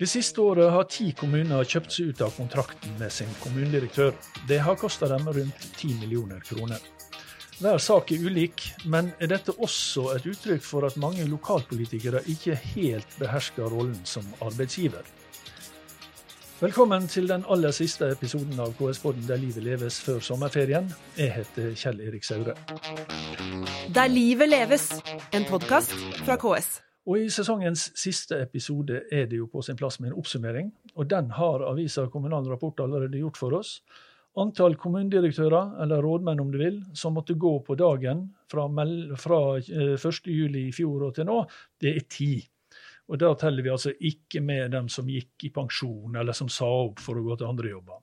Det 0.00 0.06
siste 0.08 0.40
året 0.40 0.70
har 0.72 0.86
ti 0.88 1.10
kommuner 1.12 1.66
kjøpt 1.68 1.92
seg 1.92 2.06
ut 2.08 2.20
av 2.24 2.30
kontrakten 2.32 2.94
med 2.96 3.12
sin 3.12 3.28
kommunedirektør. 3.42 4.14
Det 4.48 4.56
har 4.64 4.78
kosta 4.80 5.10
dem 5.12 5.28
rundt 5.28 5.66
10 5.76 5.98
millioner 6.00 6.40
kroner. 6.40 6.80
Hver 7.60 7.76
sak 7.76 8.14
er 8.16 8.24
ulik, 8.24 8.64
men 8.88 9.12
er 9.20 9.28
dette 9.34 9.52
også 9.52 10.06
et 10.14 10.30
uttrykk 10.32 10.64
for 10.64 10.88
at 10.88 10.96
mange 10.96 11.28
lokalpolitikere 11.28 12.24
ikke 12.32 12.56
helt 12.72 13.20
behersker 13.20 13.68
rollen 13.68 14.00
som 14.08 14.24
arbeidsgiver? 14.40 15.04
Velkommen 16.64 17.04
til 17.08 17.28
den 17.28 17.44
aller 17.52 17.76
siste 17.76 18.08
episoden 18.08 18.56
av 18.56 18.72
KS-podden 18.80 19.28
Der 19.28 19.36
livet 19.36 19.68
leves 19.68 20.00
før 20.00 20.24
sommerferien. 20.24 20.88
Jeg 21.20 21.36
heter 21.42 21.74
Kjell 21.76 22.00
Erik 22.08 22.24
Saure. 22.24 22.56
Der 23.92 24.08
livet 24.08 24.48
leves, 24.48 24.94
en 25.36 25.44
podkast 25.44 25.92
fra 26.24 26.40
KS. 26.40 26.78
Og 27.10 27.18
I 27.18 27.30
sesongens 27.32 27.88
siste 27.98 28.36
episode 28.38 29.00
er 29.10 29.24
det 29.26 29.40
jo 29.40 29.48
på 29.50 29.64
sin 29.66 29.74
plass 29.78 29.96
med 29.98 30.12
en 30.12 30.20
oppsummering. 30.20 30.68
og 30.94 31.08
Den 31.10 31.32
har 31.34 31.64
avisa 31.66 32.04
Kommunal 32.06 32.46
Rapport 32.46 32.78
allerede 32.80 33.18
gjort 33.18 33.40
for 33.40 33.56
oss. 33.58 33.80
Antall 34.38 34.76
kommunedirektører, 34.78 35.72
eller 35.82 36.04
rådmenn 36.06 36.40
om 36.40 36.52
du 36.52 36.58
vil, 36.58 36.76
som 36.94 37.16
måtte 37.18 37.34
gå 37.34 37.50
på 37.66 37.74
dagen 37.74 38.28
fra, 38.46 38.68
fra 39.18 39.40
1.7 39.58 40.30
eh, 40.30 40.60
i 40.60 40.70
fjor 40.70 41.08
og 41.08 41.16
til 41.16 41.26
nå, 41.26 41.40
det 41.82 41.96
er 41.96 42.06
ti. 42.06 42.30
Og 43.10 43.18
Da 43.18 43.32
teller 43.34 43.66
vi 43.66 43.74
altså 43.74 43.90
ikke 43.98 44.40
med 44.40 44.70
dem 44.70 44.86
som 44.88 45.10
gikk 45.10 45.48
i 45.48 45.50
pensjon, 45.50 46.14
eller 46.14 46.32
som 46.32 46.48
sa 46.48 46.70
opp 46.86 47.02
for 47.02 47.18
å 47.18 47.26
gå 47.26 47.40
til 47.40 47.50
andre 47.50 47.74
jobber. 47.74 47.98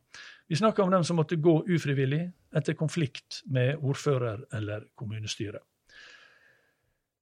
Vi 0.51 0.59
snakker 0.59 0.83
om 0.83 0.91
dem 0.91 1.07
som 1.07 1.15
måtte 1.15 1.39
gå 1.39 1.61
ufrivillig 1.63 2.25
etter 2.51 2.75
konflikt 2.75 3.39
med 3.47 3.79
ordfører 3.79 4.49
eller 4.59 4.83
kommunestyre. 4.99 5.63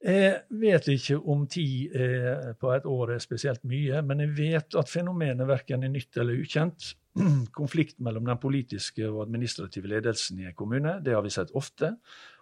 Jeg 0.03 0.41
vet 0.61 0.87
ikke 0.91 1.17
om 1.31 1.45
tid 1.49 1.93
på 2.59 2.73
et 2.75 2.85
år 2.85 3.15
er 3.15 3.23
spesielt 3.23 3.63
mye, 3.65 4.01
men 4.05 4.21
jeg 4.21 4.35
vet 4.37 4.77
at 4.77 4.91
fenomenet 4.91 5.47
verken 5.47 5.85
er 5.85 5.93
nytt 5.93 6.19
eller 6.21 6.41
ukjent. 6.43 6.91
Konflikt 7.59 7.99
mellom 8.03 8.27
den 8.27 8.39
politiske 8.41 9.07
og 9.07 9.23
administrative 9.23 9.89
ledelsen 9.89 10.41
i 10.43 10.49
en 10.49 10.57
kommune, 10.57 10.97
det 11.05 11.15
har 11.15 11.23
vi 11.23 11.31
sett 11.33 11.53
ofte. 11.55 11.95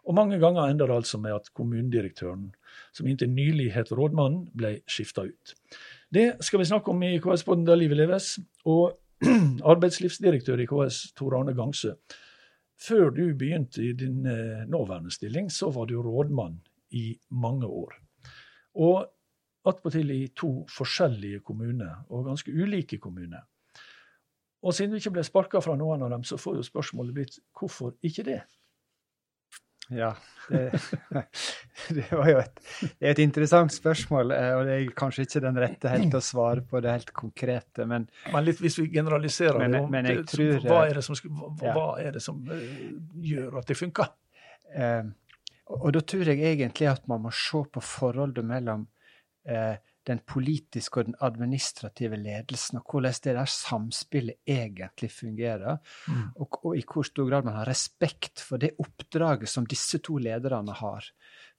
Og 0.03 0.17
mange 0.17 0.39
ganger 0.41 0.67
ender 0.67 0.89
det 0.89 0.97
altså 0.97 1.19
med 1.21 1.35
at 1.37 1.51
kommunedirektøren, 1.55 2.49
som 2.91 3.07
inntil 3.07 3.31
nylig 3.31 3.69
het 3.75 3.93
rådmannen, 3.95 4.49
ble 4.57 4.75
skifta 4.89 5.27
ut. 5.29 5.55
Det 6.13 6.33
skal 6.43 6.59
vi 6.59 6.67
snakke 6.67 6.91
om 6.91 7.05
i 7.05 7.15
KS-podden 7.21 7.65
Der 7.69 7.79
livet 7.79 8.01
leves. 8.01 8.35
Og 8.65 8.97
arbeidslivsdirektør 9.71 10.59
i 10.59 10.67
KS, 10.67 11.13
Tor 11.15 11.37
Arne 11.37 11.55
Gangsø. 11.55 11.93
Før 12.83 13.13
du 13.15 13.23
begynte 13.37 13.83
i 13.85 13.93
din 13.95 14.25
eh, 14.27 14.65
nåværende 14.67 15.13
stilling, 15.13 15.51
så 15.51 15.69
var 15.71 15.85
du 15.87 16.01
rådmann 16.01 16.59
i 16.93 17.05
mange 17.29 17.67
år. 17.67 17.97
Og 18.83 19.03
attpåtil 19.69 20.11
i 20.11 20.21
to 20.35 20.63
forskjellige 20.71 21.43
kommuner, 21.47 22.03
og 22.09 22.27
ganske 22.27 22.51
ulike 22.51 22.99
kommuner. 22.99 23.45
Og 24.63 24.73
siden 24.75 24.93
du 24.93 24.99
ikke 24.99 25.17
ble 25.17 25.23
sparka 25.27 25.61
fra 25.63 25.75
noen 25.79 26.03
av 26.05 26.11
dem, 26.13 26.23
så 26.27 26.39
får 26.39 26.59
jo 26.59 26.67
spørsmålet 26.67 27.15
blitt 27.15 27.39
hvorfor 27.59 27.95
ikke 28.03 28.25
det? 28.27 28.41
Ja, 29.91 30.13
det, 30.47 30.69
det 31.95 32.05
var 32.11 32.29
jo 32.29 32.37
et, 32.39 32.61
det 33.01 33.09
et, 33.09 33.19
interessant 33.19 33.73
spørsmål, 33.75 34.31
eh, 34.31 34.51
og 34.55 34.63
det 34.67 34.77
er 34.77 34.93
kanskje 34.95 35.25
ikke 35.27 35.41
den 35.43 35.59
rette 35.59 35.91
helt 35.91 36.15
å 36.15 36.21
svare 36.23 36.63
på 36.67 36.79
det 36.83 36.93
helt 36.93 37.11
konkrete, 37.15 37.83
men 37.89 38.07
Men 38.31 38.47
litt 38.47 38.61
hvis 38.63 38.79
vi 38.79 38.87
generaliserer 38.93 39.59
men, 39.59 39.75
det, 39.75 39.81
men 39.91 40.07
jeg 40.07 40.23
tror, 40.31 40.53
hva, 40.63 40.79
er 40.87 40.99
det 40.99 41.03
som, 41.03 41.19
hva, 41.19 41.51
ja. 41.59 41.75
hva 41.75 41.87
er 41.99 42.15
det 42.15 42.23
som 42.23 42.39
uh, 42.47 42.63
gjør 43.27 43.59
at 43.59 43.67
det 43.67 43.77
funker? 43.79 44.15
Uh, 44.71 45.11
og 45.79 45.95
da 45.95 46.03
tror 46.05 46.29
jeg 46.29 46.43
egentlig 46.43 46.89
at 46.91 47.07
man 47.11 47.23
må 47.25 47.31
se 47.35 47.63
på 47.73 47.81
forholdet 47.83 48.45
mellom 48.45 48.85
eh, 49.47 49.75
den 50.07 50.19
politiske 50.27 50.99
og 50.99 51.07
den 51.07 51.17
administrative 51.23 52.17
ledelsen, 52.19 52.79
og 52.79 52.91
hvordan 52.91 53.15
det 53.23 53.35
der 53.37 53.49
samspillet 53.49 54.49
egentlig 54.49 55.11
fungerer. 55.15 55.79
Mm. 56.07 56.25
Og, 56.35 56.59
og, 56.63 56.73
i 56.77 56.83
hvor 56.83 57.07
stor 57.07 57.29
grad 57.29 57.47
man 57.47 57.59
har 57.61 57.69
respekt 57.69 58.43
for 58.43 58.61
det 58.61 58.73
oppdraget 58.83 59.49
som 59.49 59.67
disse 59.69 60.01
to 60.03 60.17
lederne 60.19 60.75
har. 60.79 61.07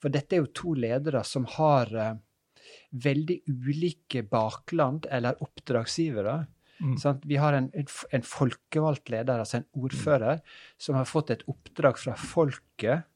For 0.01 0.13
dette 0.13 0.37
er 0.37 0.45
jo 0.45 0.53
to 0.53 0.75
ledere 0.77 1.23
som 1.25 1.47
har 1.57 1.93
eh, 1.95 2.19
veldig 3.05 3.39
ulike 3.49 4.25
bakland 4.29 5.09
eller 5.11 5.41
oppdragsgivere. 5.41 6.43
Mm. 6.83 6.95
Sånn, 6.99 7.21
vi 7.23 7.37
har 7.39 7.55
en, 7.55 7.69
en, 7.71 8.25
folkevalgt 8.27 9.09
leder, 9.13 9.39
altså 9.39 9.61
en 9.61 9.69
ordfører, 9.79 10.41
mm. 10.41 10.55
som 10.85 10.97
har 10.99 11.07
fått 11.09 11.31
et 11.33 11.45
oppdrag 11.49 11.97
fra 12.01 12.17
folket 12.19 13.07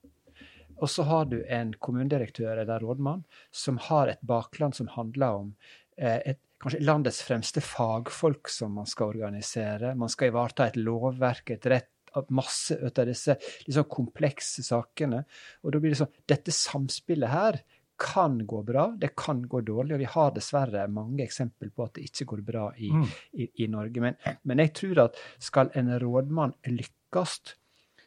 og 0.80 0.90
så 0.92 1.06
har 1.10 1.30
du 1.32 1.40
en 1.46 1.74
kommunedirektør 1.80 2.62
eller 2.64 2.84
rådmann 2.84 3.24
som 3.52 3.80
har 3.90 4.12
et 4.12 4.22
bakland 4.22 4.78
som 4.78 4.90
handler 4.96 5.42
om 5.44 5.54
eh, 5.98 6.20
et, 6.34 6.42
kanskje 6.60 6.82
landets 6.84 7.22
fremste 7.24 7.64
fagfolk 7.64 8.52
som 8.52 8.74
man 8.80 8.88
skal 8.90 9.14
organisere. 9.14 9.94
Man 9.96 10.12
skal 10.12 10.34
ivareta 10.34 10.68
et 10.68 10.80
lovverk, 10.80 11.54
et 11.56 11.68
rett 11.72 11.94
masse 12.34 12.76
av 12.76 13.06
disse 13.08 13.36
liksom 13.68 13.86
komplekse 13.92 14.64
sakene. 14.66 15.24
Og 15.64 15.74
da 15.74 15.82
blir 15.82 15.94
det 15.94 16.00
sånn 16.02 16.16
Dette 16.30 16.54
samspillet 16.56 17.32
her 17.32 17.60
kan 18.00 18.38
gå 18.48 18.62
bra, 18.64 18.88
det 18.96 19.12
kan 19.20 19.42
gå 19.48 19.62
dårlig. 19.68 19.98
Og 19.98 20.04
vi 20.04 20.10
har 20.14 20.34
dessverre 20.36 20.88
mange 20.92 21.26
eksempler 21.26 21.72
på 21.76 21.86
at 21.86 21.98
det 21.98 22.08
ikke 22.08 22.30
går 22.32 22.44
bra 22.48 22.68
i, 22.78 22.92
mm. 22.96 23.08
i, 23.36 23.50
i 23.66 23.68
Norge. 23.72 24.04
Men, 24.04 24.20
men, 24.48 24.64
jeg 24.64 24.74
tror 24.80 25.04
at 25.06 25.20
skal 25.44 25.72
en 25.80 25.92
rådmann 26.02 26.56
lykkes, 26.72 27.40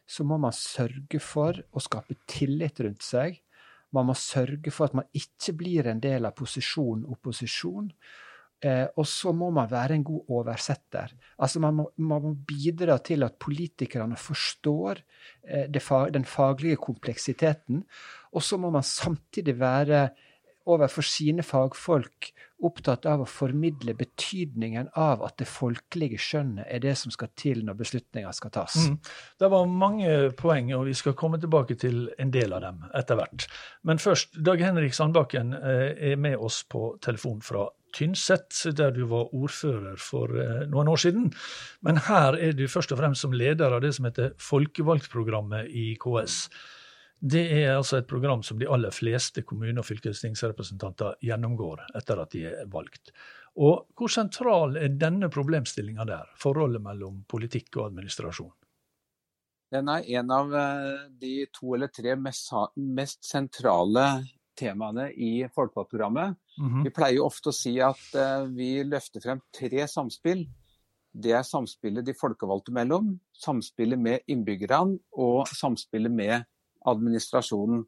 så 0.06 0.24
må 0.26 0.38
man 0.40 0.54
sørge 0.56 1.20
for 1.22 1.56
å 1.72 1.82
skape 1.82 2.18
tillit 2.28 2.82
rundt 2.84 3.04
seg. 3.06 3.38
Man 3.92 4.08
må 4.08 4.16
sørge 4.16 4.72
for 4.72 4.88
at 4.88 4.96
man 4.96 5.08
ikke 5.16 5.54
blir 5.56 5.88
en 5.90 6.00
del 6.02 6.26
av 6.28 6.36
posisjon-opposisjon. 6.38 7.90
Eh, 8.62 8.86
og 8.94 9.06
så 9.10 9.32
må 9.34 9.48
man 9.50 9.70
være 9.70 9.96
en 9.98 10.04
god 10.06 10.28
oversetter. 10.36 11.12
Altså 11.42 11.60
man 11.62 11.80
må, 11.80 11.86
man 11.98 12.22
må 12.22 12.32
bidra 12.46 13.00
til 13.02 13.26
at 13.26 13.34
politikerne 13.42 14.16
forstår 14.20 15.02
eh, 15.42 15.80
fa 15.82 16.04
den 16.14 16.24
faglige 16.28 16.78
kompleksiteten. 16.82 17.82
Og 18.32 18.44
så 18.46 18.60
må 18.62 18.70
man 18.70 18.86
samtidig 18.86 19.58
være 19.58 20.06
overfor 20.70 21.06
sine 21.06 21.44
fagfolk 21.46 22.32
opptatt 22.62 23.06
av 23.10 23.24
å 23.24 23.28
formidle 23.28 23.94
betydningen 23.98 24.92
av 24.98 25.22
at 25.26 25.36
det 25.42 25.48
folkelige 25.50 26.20
skjønnet 26.22 26.68
er 26.70 26.82
det 26.84 26.94
som 27.00 27.12
skal 27.14 27.32
til 27.38 27.64
når 27.66 27.78
beslutninger 27.80 28.34
skal 28.36 28.52
tas. 28.54 28.76
Mm. 28.86 28.96
Det 29.42 29.50
var 29.50 29.70
mange 29.82 30.14
poeng, 30.38 30.72
og 30.76 30.86
vi 30.86 30.96
skal 30.98 31.16
komme 31.18 31.40
tilbake 31.42 31.76
til 31.80 32.06
en 32.22 32.32
del 32.34 32.54
av 32.54 32.62
dem 32.66 32.82
etter 32.98 33.18
hvert. 33.18 33.46
Men 33.88 34.02
først, 34.02 34.38
Dag 34.46 34.62
Henrik 34.62 34.94
Sandbakken 34.94 35.54
eh, 35.58 36.12
er 36.12 36.20
med 36.20 36.38
oss 36.38 36.62
på 36.70 36.92
telefon 37.02 37.42
fra 37.44 37.68
Tynset, 37.92 38.56
der 38.76 38.94
du 38.96 39.02
var 39.10 39.34
ordfører 39.36 39.98
for 40.00 40.30
eh, 40.40 40.62
noen 40.70 40.88
år 40.92 41.02
siden. 41.02 41.32
Men 41.84 42.00
her 42.06 42.38
er 42.38 42.54
du 42.56 42.64
først 42.70 42.94
og 42.94 43.02
fremst 43.02 43.26
som 43.26 43.34
leder 43.36 43.74
av 43.74 43.82
det 43.84 43.92
som 43.96 44.08
heter 44.08 44.32
Folkevalgtprogrammet 44.40 45.68
i 45.68 45.92
KS. 46.00 46.46
Det 47.22 47.42
er 47.54 47.76
altså 47.76 48.00
et 48.00 48.08
program 48.10 48.40
som 48.42 48.58
de 48.58 48.66
aller 48.66 48.90
fleste 48.90 49.44
kommune- 49.46 49.78
og 49.78 49.86
fylkestingsrepresentanter 49.86 51.20
gjennomgår 51.22 51.84
etter 51.94 52.18
at 52.18 52.32
de 52.34 52.48
er 52.50 52.66
valgt. 52.70 53.12
Og 53.62 53.86
Hvor 53.94 54.10
sentral 54.10 54.76
er 54.80 54.96
denne 54.98 55.28
problemstillinga 55.30 56.06
der, 56.08 56.28
forholdet 56.40 56.82
mellom 56.82 57.22
politikk 57.28 57.76
og 57.76 57.92
administrasjon? 57.92 58.50
Den 59.72 59.88
er 59.88 60.08
en 60.18 60.30
av 60.34 60.54
eh, 60.54 61.04
de 61.20 61.46
to 61.52 61.76
eller 61.76 61.92
tre 61.94 62.16
mest, 62.16 62.50
mest 62.76 63.22
sentrale 63.24 64.24
temaene 64.58 65.12
i 65.12 65.46
folkevalgtprogrammet. 65.54 66.34
Mm 66.58 66.68
-hmm. 66.68 66.84
Vi 66.84 66.90
pleier 66.90 67.24
ofte 67.24 67.48
å 67.48 67.52
si 67.56 67.80
at 67.80 68.02
uh, 68.14 68.44
vi 68.44 68.82
løfter 68.84 69.20
frem 69.20 69.40
tre 69.58 69.88
samspill. 69.88 70.46
Det 71.12 71.32
er 71.32 71.42
samspillet 71.42 72.04
de 72.04 72.14
folkevalgte 72.14 72.72
mellom, 72.72 73.20
samspillet 73.32 73.98
med 73.98 74.20
innbyggerne 74.26 74.98
og 75.12 75.48
samspillet 75.48 76.12
med 76.12 76.44
administrasjonen. 76.88 77.84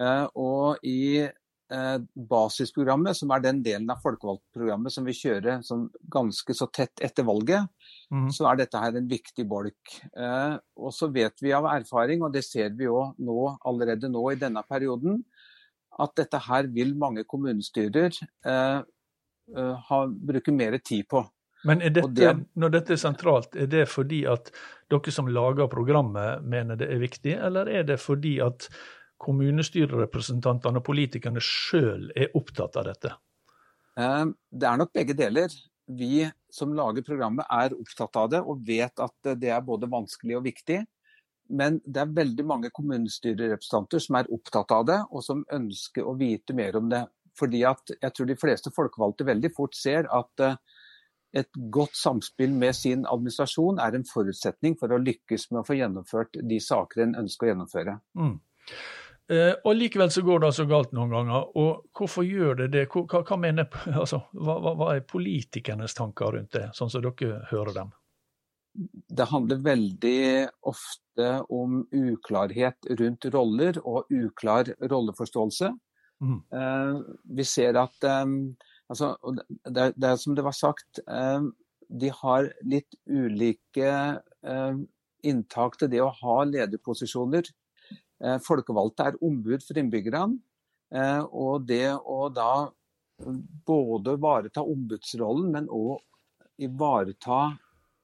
Eh, 0.00 0.26
og 0.40 0.84
i 0.86 1.22
eh, 1.22 1.96
basisprogrammet, 2.32 3.16
som 3.18 3.32
er 3.34 3.44
den 3.44 3.62
delen 3.64 3.90
av 3.92 4.02
folkevalgtprogrammet 4.02 4.94
som 4.94 5.06
vi 5.06 5.16
kjører 5.16 5.62
som 5.66 5.86
ganske 6.12 6.56
så 6.56 6.68
tett 6.74 7.02
etter 7.04 7.26
valget, 7.28 7.68
mm. 8.14 8.30
så 8.34 8.48
er 8.50 8.62
dette 8.62 8.80
her 8.80 8.98
en 8.98 9.10
viktig 9.10 9.46
bolk. 9.50 9.98
Eh, 10.16 10.56
og 10.80 10.94
så 10.96 11.10
vet 11.14 11.44
vi 11.44 11.54
av 11.56 11.68
erfaring, 11.72 12.24
og 12.24 12.34
det 12.34 12.44
ser 12.46 12.74
vi 12.78 12.88
jo 12.88 13.10
nå, 13.18 13.38
allerede 13.66 14.10
nå 14.12 14.26
i 14.32 14.40
denne 14.40 14.64
perioden, 14.68 15.22
at 16.02 16.16
dette 16.18 16.40
her 16.48 16.66
vil 16.74 16.96
mange 16.98 17.22
kommunestyrer 17.30 18.16
eh, 18.18 18.80
ha, 19.88 19.98
bruke 20.08 20.52
mer 20.54 20.78
tid 20.82 21.06
på. 21.10 21.22
Men 21.64 21.80
dette, 21.80 22.08
det, 22.12 22.32
når 22.60 22.74
dette 22.74 22.94
er 22.94 23.00
sentralt, 23.00 23.56
er 23.56 23.68
det 23.72 23.86
fordi 23.88 24.24
at 24.28 24.50
dere 24.92 25.14
som 25.14 25.30
lager 25.32 25.70
programmet 25.72 26.44
mener 26.44 26.78
det 26.80 26.90
er 26.92 27.00
viktig, 27.00 27.38
eller 27.48 27.70
er 27.72 27.86
det 27.88 27.98
fordi 28.02 28.36
at 28.44 28.68
kommunestyrerepresentantene 29.24 30.82
og 30.82 30.86
politikerne 30.86 31.42
sjøl 31.42 32.10
er 32.16 32.34
opptatt 32.36 32.76
av 32.80 32.90
dette? 32.90 33.14
Eh, 34.00 34.26
det 34.52 34.68
er 34.68 34.80
nok 34.80 34.92
begge 34.94 35.16
deler. 35.16 35.52
Vi 35.84 36.24
som 36.52 36.72
lager 36.76 37.04
programmet 37.04 37.48
er 37.52 37.74
opptatt 37.76 38.16
av 38.16 38.30
det 38.32 38.40
og 38.40 38.62
vet 38.66 39.00
at 39.00 39.34
det 39.40 39.52
er 39.52 39.64
både 39.64 39.90
vanskelig 39.90 40.38
og 40.38 40.46
viktig. 40.46 40.82
Men 41.52 41.76
det 41.84 42.00
er 42.00 42.14
veldig 42.16 42.46
mange 42.48 42.70
kommunestyrerepresentanter 42.72 44.00
som 44.00 44.16
er 44.16 44.30
opptatt 44.32 44.70
av 44.72 44.86
det, 44.88 45.00
og 45.12 45.24
som 45.24 45.42
ønsker 45.52 46.06
å 46.06 46.16
vite 46.16 46.56
mer 46.56 46.78
om 46.80 46.88
det. 46.92 47.02
Fordi 47.36 47.64
at 47.68 47.92
jeg 47.98 48.14
tror 48.14 48.30
de 48.30 48.38
fleste 48.38 48.72
folkevalgte 48.72 49.26
veldig 49.28 49.50
fort 49.56 49.76
ser 49.76 50.08
at 50.14 50.44
uh, 50.44 50.56
et 51.34 51.56
godt 51.74 51.96
samspill 51.98 52.52
med 52.54 52.76
sin 52.78 53.06
administrasjon 53.10 53.80
er 53.82 53.96
en 53.96 54.06
forutsetning 54.06 54.76
for 54.80 54.94
å 54.94 55.00
lykkes 55.02 55.48
med 55.50 55.62
å 55.62 55.66
få 55.66 55.78
gjennomført 55.80 56.38
de 56.50 56.60
saker 56.62 57.06
en 57.06 57.16
ønsker 57.24 57.48
å 57.48 57.50
gjennomføre. 57.50 57.96
Mm. 58.18 58.36
Eh, 59.32 59.54
og 59.64 59.78
Likevel 59.78 60.10
så 60.12 60.20
går 60.24 60.42
det 60.42 60.48
altså 60.50 60.66
galt 60.68 60.92
noen 60.96 61.12
ganger. 61.14 61.46
og 61.56 61.86
Hvorfor 61.96 62.26
gjør 62.28 62.58
det 62.62 62.70
det? 62.74 62.86
Hva, 62.92 63.22
hva, 63.24 63.38
mener, 63.40 63.68
altså, 64.02 64.20
hva, 64.36 64.58
hva 64.62 64.90
er 64.94 65.06
politikernes 65.08 65.96
tanker 65.96 66.36
rundt 66.36 66.52
det, 66.56 66.68
sånn 66.76 66.92
som 66.92 67.04
dere 67.04 67.44
hører 67.50 67.78
dem? 67.80 67.94
Det 68.74 69.28
handler 69.30 69.62
veldig 69.62 70.20
ofte 70.66 71.28
om 71.54 71.84
uklarhet 71.94 72.88
rundt 72.98 73.26
roller 73.30 73.78
og 73.86 74.10
uklar 74.10 74.72
rolleforståelse. 74.82 75.70
Mm. 76.24 76.38
Eh, 76.58 77.02
vi 77.38 77.46
ser 77.48 77.78
at 77.80 78.06
eh, 78.06 78.24
altså, 78.92 79.14
det, 79.64 79.92
det, 79.96 80.08
er 80.08 80.20
som 80.20 80.36
det 80.36 80.44
var 80.46 80.56
sagt, 80.56 81.00
eh, 81.08 81.46
de 81.88 82.10
har 82.20 82.50
litt 82.66 82.96
ulike 83.06 83.90
eh, 83.90 84.80
inntak 85.24 85.78
til 85.80 85.92
det 85.92 86.02
å 86.04 86.12
ha 86.20 86.38
lederposisjoner. 86.48 87.50
Eh, 88.24 88.38
folkevalgte 88.44 89.10
er 89.10 89.20
ombud 89.24 89.64
for 89.64 89.80
innbyggerne. 89.80 90.40
Og 90.94 91.64
det 91.66 91.88
å 91.90 92.28
da 92.30 92.68
både 93.66 94.12
ivareta 94.14 94.62
ombudsrollen, 94.62 95.48
men 95.50 95.64
òg 95.66 96.04
ivareta 96.62 97.38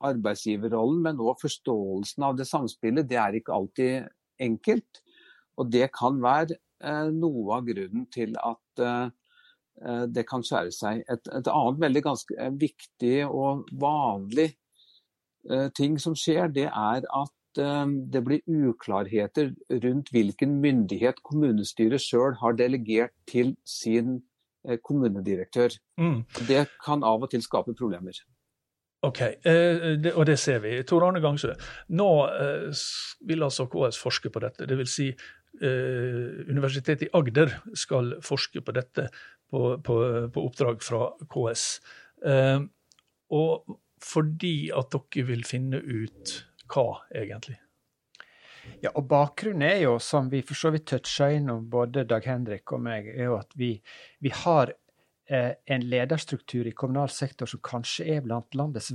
arbeidsgiverrollen, 0.08 0.98
men 1.04 1.20
òg 1.22 1.38
forståelsen 1.38 2.26
av 2.26 2.40
det 2.40 2.48
samspillet, 2.50 3.06
det 3.06 3.20
er 3.20 3.38
ikke 3.38 3.54
alltid 3.54 4.08
enkelt. 4.42 5.02
Og 5.60 5.70
det 5.70 5.86
kan 5.94 6.18
være 6.24 6.58
noe 7.14 7.60
av 7.60 7.68
grunnen 7.68 8.08
til 8.10 8.34
at 8.42 8.82
det 10.12 10.26
kan 10.28 10.42
skjære 10.44 10.72
seg. 10.76 11.04
Et, 11.08 11.28
et 11.32 11.46
annet 11.48 11.78
veldig 11.80 12.02
ganske 12.04 12.48
viktig 12.60 13.14
og 13.26 13.68
vanlig 13.80 14.50
ting 15.72 15.94
som 15.96 16.12
skjer, 16.18 16.50
det 16.52 16.66
er 16.68 17.06
at 17.08 17.60
det 18.12 18.20
blir 18.26 18.44
uklarheter 18.44 19.54
rundt 19.82 20.12
hvilken 20.12 20.58
myndighet 20.60 21.22
kommunestyret 21.24 22.04
sjøl 22.04 22.36
har 22.42 22.58
delegert 22.60 23.14
til 23.30 23.54
sin 23.64 24.18
kommunedirektør. 24.84 25.72
Mm. 25.96 26.20
Det 26.44 26.66
kan 26.84 27.00
av 27.00 27.24
og 27.24 27.32
til 27.32 27.40
skape 27.42 27.72
problemer. 27.78 28.20
Ok, 29.02 29.20
eh, 29.20 29.96
det, 29.96 30.12
og 30.12 30.26
det 30.26 30.38
ser 30.38 30.58
vi. 30.60 30.74
Tor 30.84 31.06
Arne 31.06 31.22
Gangsø, 31.24 31.54
nå 31.96 32.08
eh, 32.28 32.80
vil 33.28 33.46
altså 33.46 33.64
KS 33.72 33.96
forske 34.00 34.28
på 34.32 34.42
dette. 34.44 34.66
Dvs. 34.68 34.92
Si, 34.92 35.06
eh, 35.08 35.39
Universitetet 35.60 37.08
i 37.08 37.12
Agder 37.16 37.52
skal 37.76 38.14
forske 38.24 38.62
på 38.64 38.72
dette 38.72 39.08
på, 39.50 39.78
på, 39.84 39.96
på 40.32 40.44
oppdrag 40.46 40.82
fra 40.84 41.08
KS. 41.30 41.64
Eh, 42.26 42.60
og 43.30 43.74
fordi 44.00 44.70
at 44.74 44.94
dere 44.94 45.26
vil 45.28 45.42
finne 45.46 45.80
ut 45.82 46.36
hva, 46.70 47.02
egentlig? 47.16 47.58
Ja, 48.80 48.92
og 48.94 49.08
Bakgrunnen 49.10 49.66
er 49.66 49.82
jo, 49.82 49.96
som 50.02 50.30
vi 50.32 50.42
for 50.46 50.58
så 50.58 50.70
vidt 50.72 50.86
toucha 50.88 51.30
innom, 51.34 51.66
både 51.72 52.06
Dag 52.08 52.26
Henrik 52.28 52.72
og 52.72 52.84
meg, 52.84 53.08
er 53.12 53.30
jo 53.30 53.38
at 53.40 53.56
vi, 53.58 53.74
vi 54.22 54.32
har 54.44 54.72
eh, 54.72 54.78
en 55.30 55.84
lederstruktur 55.86 56.66
i 56.66 56.72
kommunal 56.74 57.12
sektor 57.14 57.46
som 57.46 57.60
kanskje 57.62 58.06
er 58.16 58.24
blant 58.24 58.56
landets 58.58 58.88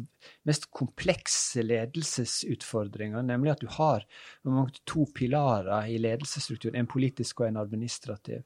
mest 0.43 0.67
komplekse 0.75 1.63
ledelsesutfordringer. 1.63 3.23
Nemlig 3.23 3.53
at 3.53 3.63
du 3.63 3.69
har 3.77 4.03
to 4.83 5.05
pilarer 5.15 5.87
i 5.87 5.95
ledelsesstrukturen, 6.03 6.75
en 6.75 6.91
politisk 6.91 7.39
og 7.39 7.47
en 7.47 7.61
administrativ. 7.63 8.43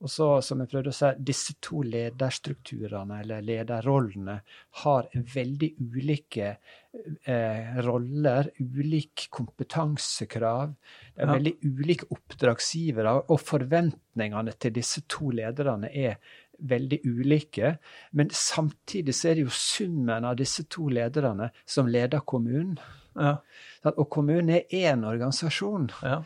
Og 0.00 0.08
så, 0.08 0.26
som 0.40 0.62
jeg 0.62 0.70
prøvde 0.72 0.92
å 0.94 0.96
si, 0.96 1.08
disse 1.28 1.54
to 1.60 1.82
lederstrukturene, 1.84 3.18
eller 3.20 3.44
lederrollene, 3.44 4.38
har 4.80 5.08
veldig 5.34 5.68
ulike 5.92 6.54
eh, 6.54 7.74
roller, 7.84 8.48
ulik 8.56 9.26
kompetansekrav. 9.36 10.72
Det 11.12 11.26
er 11.26 11.32
veldig 11.34 11.52
ulike 11.68 12.08
oppdragsgivere, 12.16 13.12
og 13.28 13.44
forventningene 13.44 14.56
til 14.56 14.72
disse 14.80 15.04
to 15.04 15.34
lederne 15.36 15.92
er 15.92 16.16
veldig 16.60 17.00
ulike. 17.08 17.76
Men 18.12 18.30
samtidig 18.34 19.14
så 19.16 19.30
er 19.30 19.38
det 19.38 19.46
jo 19.46 19.54
summen 19.54 20.26
av 20.28 20.38
disse 20.40 20.66
to 20.70 20.88
lederne 20.92 21.50
som 21.66 21.90
leder 21.90 22.24
kommunen. 22.26 22.78
Ja. 23.18 23.40
Og 23.88 24.06
kommunen 24.12 24.50
er 24.52 24.74
én 24.76 25.04
organisasjon. 25.08 25.86
Ja, 26.04 26.18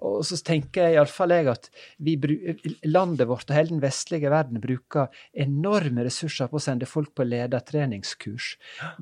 og 0.00 0.22
så 0.24 0.38
tenker 0.44 0.86
jeg 0.86 0.96
iallfall 0.96 1.34
jeg 1.34 1.50
at 1.52 1.68
vi, 2.00 2.14
landet 2.88 3.28
vårt 3.28 3.50
og 3.50 3.56
hele 3.56 3.74
den 3.74 3.82
vestlige 3.84 4.32
verden 4.32 4.62
bruker 4.62 5.12
enorme 5.32 6.06
ressurser 6.06 6.48
på 6.48 6.56
å 6.60 6.64
sende 6.64 6.88
folk 6.88 7.12
på 7.16 7.26
ledertreningskurs. 7.28 8.54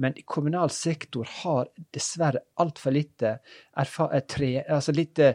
Men 0.02 0.18
kommunal 0.26 0.74
sektor 0.74 1.28
har 1.42 1.70
dessverre 1.94 2.42
altfor 2.60 2.96
lite, 2.96 3.36
tre, 4.26 4.52
altså 4.66 4.96
lite 4.96 5.34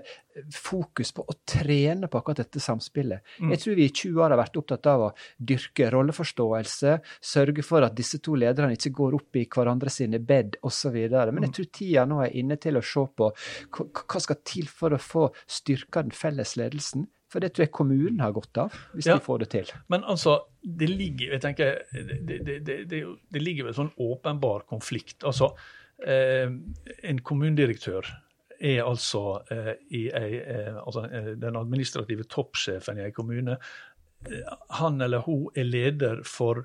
fokus 0.51 1.11
på 1.15 1.23
å 1.23 1.33
trene 1.47 2.09
på 2.11 2.19
akkurat 2.19 2.41
dette 2.43 2.59
samspillet. 2.59 3.23
Mm. 3.39 3.51
Jeg 3.53 3.61
tror 3.61 3.77
vi 3.77 3.85
i 3.87 3.91
20 3.93 4.19
år 4.19 4.33
har 4.33 4.39
vært 4.41 4.59
opptatt 4.59 4.89
av 4.91 5.03
å 5.05 5.09
dyrke 5.37 5.87
rolleforståelse, 5.93 6.95
sørge 7.23 7.63
for 7.63 7.85
at 7.87 7.95
disse 7.95 8.19
to 8.23 8.35
lederne 8.39 8.75
ikke 8.75 8.91
går 8.97 9.15
opp 9.19 9.39
i 9.39 9.45
hverandre 9.55 9.93
sine 9.93 10.19
bed 10.19 10.57
osv. 10.67 10.97
Men 10.97 11.45
jeg 11.47 11.53
mm. 11.53 11.55
tror 11.59 11.69
tida 11.79 12.05
nå 12.09 12.19
er 12.25 12.35
inne 12.41 12.59
til 12.61 12.64
å 12.73 12.81
se 12.81 13.05
på 13.19 13.29
hva 13.77 14.21
skal 14.23 14.41
til 14.47 14.65
for 14.71 14.95
å 14.95 15.01
få 15.01 15.27
styrka 15.45 16.01
den 16.07 16.15
felles 16.15 16.55
ledelsen. 16.57 17.05
For 17.29 17.43
det 17.43 17.51
tror 17.53 17.65
jeg 17.65 17.73
kommunen 17.75 18.21
har 18.23 18.33
godt 18.35 18.57
av, 18.61 18.75
hvis 18.95 19.09
ja, 19.09 19.17
de 19.17 19.25
får 19.25 19.41
det 19.43 19.47
til. 19.53 19.71
Men 19.91 20.05
altså, 20.07 20.37
det 20.63 20.87
ligger 20.91 21.33
jeg 21.35 21.43
tenker, 21.43 21.81
det, 21.91 22.37
det, 22.47 22.77
det, 22.89 23.01
det 23.33 23.41
ligger 23.41 23.67
vel 23.67 23.73
en 23.73 23.79
sånn 23.81 23.95
åpenbar 24.01 24.63
konflikt. 24.69 25.25
Altså, 25.27 25.49
eh, 26.05 26.47
en 27.09 27.21
kommunedirektør 27.27 28.07
er 28.59 28.85
altså, 28.85 29.41
eh, 29.51 29.73
ei, 29.91 30.37
eh, 30.39 30.77
altså 30.79 31.05
eh, 31.09 31.33
den 31.41 31.59
administrative 31.59 32.23
toppsjefen 32.31 32.99
i 32.99 33.07
en 33.09 33.15
kommune. 33.15 33.57
Han 34.79 35.01
eller 35.01 35.25
hun 35.27 35.49
er 35.55 35.67
leder 35.67 36.23
for 36.25 36.63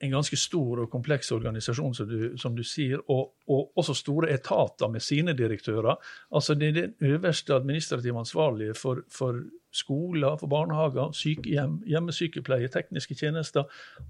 en 0.00 0.12
ganske 0.12 0.36
stor 0.36 0.82
og 0.84 0.90
kompleks 0.92 1.32
organisasjon, 1.32 1.94
som 1.94 2.08
du, 2.08 2.36
som 2.40 2.56
du 2.56 2.62
sier, 2.66 3.00
og, 3.12 3.32
og, 3.48 3.70
også 3.78 3.94
store 3.96 4.32
etater 4.34 4.90
med 4.92 5.04
sine 5.04 5.32
direktører. 5.36 5.96
Altså 6.34 6.54
Det 6.54 6.68
er 6.68 6.80
den 6.80 6.94
øverste 7.00 7.54
administrative 7.54 8.18
ansvarlige 8.18 8.74
for, 8.74 9.02
for 9.08 9.40
skoler, 9.76 10.36
for 10.40 10.46
barnehager, 10.46 11.12
sykehjem, 11.12 11.82
hjemmesykepleie, 11.86 12.68
tekniske 12.72 13.14
tjenester. 13.14 13.64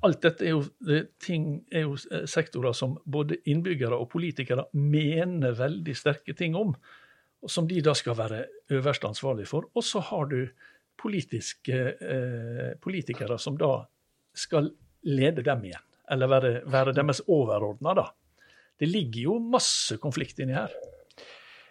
Alt 0.06 0.22
dette 0.22 0.46
er 0.46 0.50
jo, 0.54 0.64
ting, 1.22 1.64
er 1.72 1.80
jo 1.86 1.96
sektorer 2.26 2.72
som 2.76 2.98
både 3.04 3.36
innbyggere 3.46 3.98
og 3.98 4.10
politikere 4.12 4.64
mener 4.72 5.58
veldig 5.58 5.96
sterke 5.96 6.34
ting 6.38 6.56
om, 6.56 6.74
som 7.46 7.68
de 7.68 7.80
da 7.84 7.94
skal 7.94 8.16
være 8.18 8.44
øverst 8.74 9.04
ansvarlige 9.04 9.46
for. 9.50 9.62
Og 9.74 9.84
så 9.84 10.00
har 10.00 10.24
du 10.30 10.42
eh, 10.42 10.48
politikere 12.82 13.38
som 13.38 13.58
da 13.58 13.86
skal 14.34 14.70
lede 15.06 15.44
dem 15.46 15.64
igjen, 15.68 15.86
eller 16.10 16.30
være, 16.30 16.52
være 16.70 16.94
deres 16.96 17.22
overordna, 17.26 17.94
da. 17.98 18.10
Det 18.76 18.88
ligger 18.90 19.30
jo 19.30 19.38
masse 19.40 19.96
konflikt 20.02 20.42
inni 20.42 20.56
her. 20.56 20.74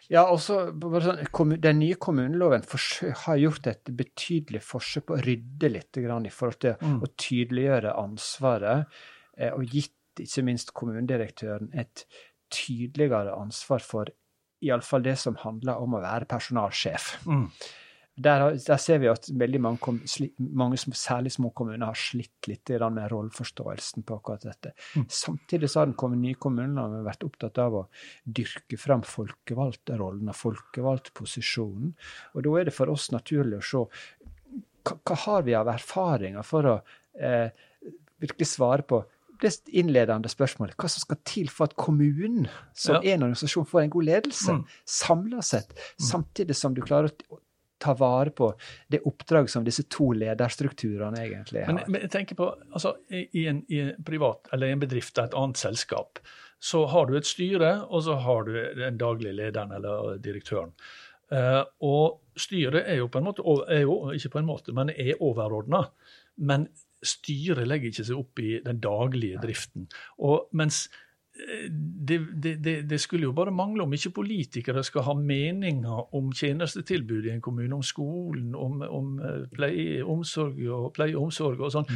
Ja, 0.09 0.27
også 0.29 0.57
sånn, 1.01 1.53
Den 1.61 1.79
nye 1.81 1.97
kommuneloven 2.01 2.65
har 3.25 3.39
gjort 3.41 3.69
et 3.71 3.89
betydelig 3.89 4.61
forsøk 4.65 5.07
på 5.09 5.15
å 5.17 5.23
rydde 5.25 5.71
litt 5.71 5.97
i 5.97 6.05
forhold 6.33 6.59
til 6.61 6.75
mm. 6.77 6.99
å 7.01 7.09
tydeliggjøre 7.17 7.95
ansvaret, 7.97 8.99
eh, 9.37 9.53
og 9.53 9.65
gitt 9.65 10.21
ikke 10.21 10.45
minst 10.47 10.71
kommunedirektøren 10.77 11.73
et 11.73 12.05
tydeligere 12.53 13.33
ansvar 13.35 13.81
for 13.83 14.11
iallfall 14.65 15.03
det 15.05 15.17
som 15.19 15.35
handler 15.41 15.81
om 15.81 15.97
å 15.97 16.03
være 16.03 16.29
personalsjef. 16.29 17.15
Mm. 17.25 17.49
Der, 18.15 18.45
der, 18.55 18.77
ser 18.79 19.01
vi 19.03 19.09
at 19.11 19.27
veldig 19.27 19.59
mange, 19.59 19.95
mange, 20.39 20.77
særlig 20.95 21.33
små 21.35 21.49
kommuner, 21.51 21.89
har 21.89 21.97
slitt 21.99 22.47
litt 22.47 22.71
med 22.85 23.09
rolleforståelsen 23.11 24.05
på 24.07 24.19
akkurat 24.19 24.45
dette. 24.47 24.71
Mm. 24.95 25.07
Samtidig 25.11 25.69
så 25.69 25.81
har 25.81 25.89
den 25.89 25.97
kommet 25.99 26.21
nye 26.21 26.39
kommuner 26.39 26.87
og 26.87 27.03
vært 27.09 27.25
opptatt 27.27 27.59
av 27.59 27.75
å 27.81 27.83
dyrke 28.23 28.79
fram 28.79 29.03
folkevalgte 29.03 29.99
rollen 29.99 30.31
og 30.31 30.39
folkevalgtposisjonen. 30.39 31.91
Og 32.35 32.47
da 32.47 32.55
er 32.61 32.69
det 32.69 32.75
for 32.77 32.93
oss 32.93 33.09
naturlig 33.11 33.59
å 33.59 33.67
se 33.67 33.83
hva, 33.83 34.95
hva 34.95 35.19
har 35.25 35.43
vi 35.43 35.57
av 35.59 35.73
erfaringer 35.75 36.47
for 36.47 36.71
å 36.71 36.77
eh, 37.19 37.51
virkelig 38.23 38.47
svare 38.53 38.87
på 38.87 39.01
det 39.41 39.51
innledende 39.75 40.29
spørsmålet. 40.31 40.75
Hva 40.79 40.89
som 40.91 41.03
skal 41.03 41.19
til 41.27 41.49
for 41.51 41.69
at 41.69 41.75
kommunen 41.79 42.47
som 42.77 42.99
ja. 42.99 43.15
en 43.15 43.27
organisasjon 43.27 43.67
får 43.67 43.83
en 43.83 43.95
god 43.95 44.07
ledelse, 44.09 44.55
mm. 44.55 44.61
samla 44.87 45.43
sett, 45.43 45.73
mm. 45.75 46.05
samtidig 46.07 46.55
som 46.57 46.75
du 46.75 46.83
klarer 46.85 47.11
å 47.11 47.39
ta 47.85 47.95
vare 47.99 48.33
på 48.35 48.51
det 48.91 49.03
oppdraget 49.07 49.53
som 49.53 49.65
disse 49.67 49.85
to 49.93 50.11
lederstrukturene 50.17 51.21
egentlig 51.23 51.65
har. 51.65 51.73
Men, 51.73 51.85
men 51.87 52.05
jeg 52.07 52.13
tenker 52.17 52.39
på, 52.39 52.49
altså, 52.71 52.95
i, 53.09 53.45
en, 53.47 53.61
i 53.71 53.83
en 53.85 53.93
privat 54.05 54.51
eller 54.55 54.71
i 54.71 54.75
en 54.75 54.83
bedrift 54.83 55.17
eller 55.17 55.31
et 55.31 55.39
annet 55.41 55.61
selskap, 55.61 56.21
så 56.65 56.85
har 56.89 57.07
du 57.07 57.17
et 57.17 57.27
styre, 57.27 57.73
og 57.93 58.05
så 58.07 58.17
har 58.25 58.47
du 58.47 58.53
den 58.79 58.97
daglige 58.97 59.35
lederen 59.37 59.73
eller 59.75 60.17
direktøren. 60.23 60.73
Uh, 61.33 61.63
og 61.81 62.37
styret 62.37 62.85
er 62.85 62.99
jo 62.99 63.09
på 63.09 63.19
en 63.19 63.27
måte, 63.27 63.45
jo, 63.81 63.97
ikke 64.13 64.35
på 64.35 64.41
en 64.41 64.49
måte, 64.49 64.73
men 64.77 64.91
er 64.93 65.21
overordna. 65.23 65.85
Men 66.37 66.67
styret 67.05 67.67
legger 67.67 67.91
ikke 67.91 68.05
seg 68.07 68.19
opp 68.19 68.41
i 68.41 68.59
den 68.65 68.79
daglige 68.83 69.41
driften. 69.43 69.87
Og 70.25 70.49
mens 70.57 70.85
det, 71.35 72.17
det, 72.63 72.81
det, 72.81 72.99
skulle 72.99 73.27
jo 73.27 73.33
bare 73.35 73.51
mangle 73.51 73.83
om 73.83 73.93
ikke 73.93 74.13
politikere 74.15 74.83
skal 74.87 75.03
ha 75.09 75.15
meninger 75.19 76.15
om 76.15 76.31
tjenestetilbudet 76.31 77.31
i 77.31 77.33
en 77.35 77.41
kommune, 77.43 77.75
om 77.75 77.83
skolen, 77.83 78.53
om, 78.55 78.81
om 78.81 79.17
eh, 79.19 79.41
pleie, 79.51 80.03
omsorg 80.03 80.61
og 80.71 80.93
pleie 80.95 81.15
og 81.17 81.27
omsorg 81.27 81.59
og 81.59 81.73
sånn. 81.75 81.89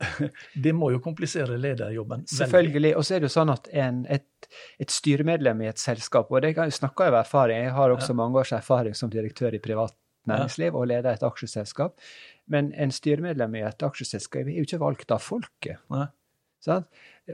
Det 0.64 0.72
må 0.72 0.88
jo 0.94 1.02
komplisere 1.04 1.58
lederjobben. 1.60 2.24
Selvfølgelig. 2.32 2.94
Og 2.96 3.04
så 3.04 3.16
er 3.16 3.20
det 3.20 3.28
jo 3.28 3.34
sånn 3.34 3.52
at 3.52 3.68
en, 3.82 3.98
et, 4.08 4.48
et, 4.80 4.92
styremedlem 4.92 5.60
i 5.60 5.68
et 5.68 5.82
selskap, 5.82 6.30
og 6.32 6.40
det 6.40 6.54
snakker 6.56 7.10
jeg 7.10 7.12
av 7.12 7.18
erfaring, 7.20 7.66
jeg 7.66 7.74
har 7.76 7.92
også 7.92 8.16
mange 8.16 8.40
års 8.40 8.54
erfaring 8.56 8.96
som 8.96 9.12
direktør 9.12 9.58
i 9.58 9.60
privat 9.60 9.92
næringsliv 10.28 10.76
og 10.76 10.88
leder 10.88 11.12
et 11.12 11.26
aksjeselskap. 11.26 12.00
Men 12.50 12.72
en 12.80 12.92
styremedlem 12.94 13.60
i 13.60 13.66
et 13.68 13.84
aksjeselskap 13.84 14.48
er 14.48 14.56
jo 14.56 14.64
ikke 14.64 14.80
valgt 14.80 15.12
av 15.12 15.20
folket. 15.24 15.84
Nei. 15.92 16.08
Sånn? 16.60 16.84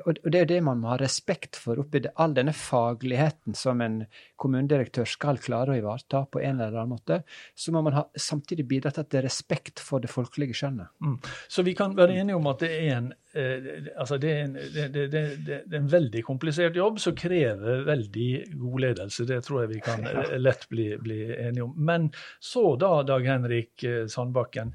Og 0.04 0.28
det 0.32 0.40
er 0.40 0.48
det 0.50 0.58
man 0.64 0.80
må 0.82 0.90
ha 0.92 0.96
respekt 1.00 1.56
for 1.60 1.80
oppi 1.80 2.02
det, 2.04 2.12
all 2.20 2.34
denne 2.36 2.52
fagligheten 2.56 3.56
som 3.56 3.80
en 3.84 4.00
kommunedirektør 4.40 5.08
skal 5.08 5.40
klare 5.42 5.72
å 5.72 5.78
ivareta 5.78 6.24
på 6.30 6.42
en 6.42 6.60
eller 6.60 6.76
annen 6.76 6.96
måte. 6.96 7.20
Så 7.56 7.72
må 7.74 7.82
man 7.86 7.96
ha, 7.96 8.04
samtidig 8.12 8.66
bidra 8.68 8.92
til 8.92 9.04
at 9.04 9.12
det 9.12 9.20
er 9.22 9.28
respekt 9.28 9.82
for 9.82 10.04
det 10.04 10.10
folkelige 10.12 10.58
skjønnet. 10.58 10.92
Mm. 11.00 11.16
Så 11.48 11.64
vi 11.66 11.76
kan 11.78 11.96
være 11.96 12.18
enige 12.20 12.36
om 12.36 12.50
at 12.50 12.64
det 12.64 12.72
er 12.76 12.90
en, 12.96 13.08
eh, 13.32 13.70
altså 13.96 14.18
det 14.20 14.32
er 14.34 14.42
en, 14.44 14.58
det, 14.74 14.86
det, 14.94 15.24
det, 15.46 15.60
er 15.64 15.78
en 15.80 15.90
veldig 15.96 16.24
komplisert 16.26 16.76
jobb 16.76 17.00
som 17.02 17.16
krever 17.16 17.86
veldig 17.88 18.30
god 18.52 18.78
ledelse. 18.88 19.28
Det 19.28 19.40
tror 19.46 19.64
jeg 19.64 19.74
vi 19.76 19.82
kan 19.86 20.06
lett 20.42 20.68
bli, 20.72 20.90
bli 21.02 21.20
enige 21.38 21.68
om. 21.70 21.74
Men 21.76 22.10
så 22.40 22.74
da, 22.80 22.98
Dag 23.06 23.26
Henrik 23.26 23.86
eh, 23.86 24.04
Sandbakken. 24.12 24.74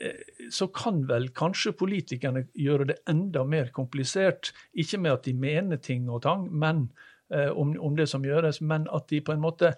Eh, 0.00 0.48
så 0.50 0.68
kan 0.68 1.02
vel 1.08 1.30
kanskje 1.36 1.72
politikerne 1.76 2.46
gjøre 2.54 2.90
det 2.90 2.98
enda 3.08 3.44
mer 3.48 3.70
komplisert. 3.74 4.52
Ikke 4.76 5.00
med 5.00 5.16
at 5.16 5.28
de 5.28 5.34
mener 5.36 5.80
ting 5.82 6.10
og 6.10 6.22
tang 6.26 6.46
men, 6.52 6.86
eh, 7.32 7.48
om, 7.48 7.74
om, 7.80 7.96
det 7.96 8.08
som 8.10 8.24
gjøres, 8.24 8.60
men 8.60 8.86
at 8.92 9.08
de 9.12 9.22
på 9.24 9.32
en 9.32 9.44
måte 9.44 9.72